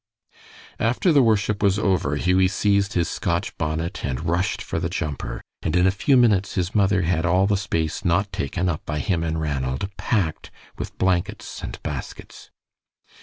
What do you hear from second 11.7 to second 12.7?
baskets.